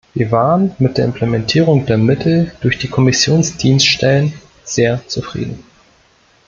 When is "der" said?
0.97-1.05, 1.85-1.99